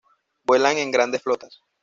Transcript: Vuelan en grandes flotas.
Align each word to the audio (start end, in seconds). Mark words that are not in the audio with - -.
Vuelan 0.45 0.77
en 0.77 0.89
grandes 0.89 1.21
flotas. 1.21 1.61